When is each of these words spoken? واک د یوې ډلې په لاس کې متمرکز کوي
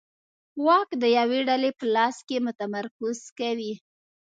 واک 0.65 0.89
د 1.01 1.03
یوې 1.17 1.39
ډلې 1.49 1.71
په 1.79 1.85
لاس 1.95 2.17
کې 2.27 2.37
متمرکز 2.45 3.19
کوي 3.39 3.73